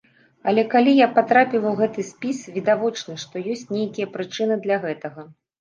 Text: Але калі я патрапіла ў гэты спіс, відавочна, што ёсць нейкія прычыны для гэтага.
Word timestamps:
Але 0.51 0.61
калі 0.73 0.91
я 0.99 1.07
патрапіла 1.17 1.67
ў 1.73 1.75
гэты 1.83 2.05
спіс, 2.11 2.39
відавочна, 2.55 3.19
што 3.25 3.45
ёсць 3.57 3.69
нейкія 3.77 4.11
прычыны 4.17 4.61
для 4.65 4.83
гэтага. 4.89 5.21